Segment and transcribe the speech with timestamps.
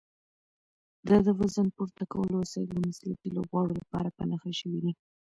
[1.07, 4.91] دا د وزن پورته کولو وسایل د مسلکي لوبغاړو لپاره په نښه شوي دي.